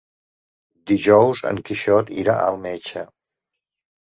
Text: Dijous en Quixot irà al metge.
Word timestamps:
Dijous 0.91 1.43
en 1.49 1.59
Quixot 1.67 2.09
irà 2.23 2.39
al 2.47 2.59
metge. 2.65 3.05